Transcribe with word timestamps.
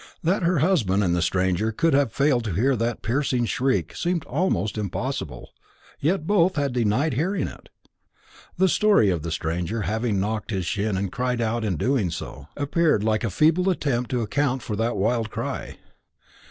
That 0.23 0.41
her 0.41 0.57
husband 0.65 1.03
and 1.03 1.15
the 1.15 1.21
stranger 1.21 1.71
could 1.71 1.93
have 1.93 2.11
failed 2.11 2.43
to 2.45 2.53
hear 2.55 2.75
that 2.75 3.03
piercing 3.03 3.45
shriek 3.45 3.95
seemed 3.95 4.25
almost 4.25 4.75
impossible: 4.75 5.51
yet 5.99 6.25
both 6.25 6.55
had 6.55 6.73
denied 6.73 7.13
hearing 7.13 7.47
it. 7.47 7.69
The 8.57 8.67
story 8.67 9.11
of 9.11 9.21
the 9.21 9.29
stranger 9.29 9.83
having 9.83 10.19
knocked 10.19 10.49
his 10.49 10.65
shin 10.65 10.97
and 10.97 11.11
cried 11.11 11.39
out 11.39 11.63
on 11.63 11.75
doing 11.75 12.09
so, 12.09 12.47
appeared 12.57 13.03
like 13.03 13.23
a 13.23 13.29
feeble 13.29 13.69
attempt 13.69 14.09
to 14.09 14.21
account 14.21 14.63
for 14.63 14.75
that 14.75 14.97
wild 14.97 15.29
cry. 15.29 15.77